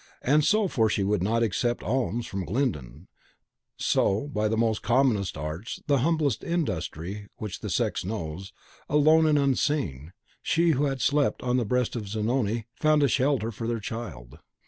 And 0.23 0.43
so 0.43 0.67
for 0.67 0.89
she 0.89 1.03
would 1.03 1.21
not 1.21 1.43
accept 1.43 1.83
alms 1.83 2.25
from 2.25 2.43
Glyndon 2.43 3.07
so, 3.77 4.29
by 4.29 4.47
the 4.47 4.57
commonest 4.81 5.37
arts, 5.37 5.79
the 5.85 5.99
humblest 5.99 6.43
industry 6.43 7.27
which 7.35 7.59
the 7.59 7.69
sex 7.69 8.03
knows, 8.03 8.51
alone 8.89 9.27
and 9.27 9.37
unseen, 9.37 10.13
she 10.41 10.71
who 10.71 10.85
had 10.85 11.01
slept 11.01 11.43
on 11.43 11.57
the 11.57 11.65
breast 11.65 11.95
of 11.95 12.07
Zanoni 12.07 12.65
found 12.73 13.03
a 13.03 13.07
shelter 13.07 13.51
for 13.51 13.67
their 13.67 13.79
child. 13.79 14.39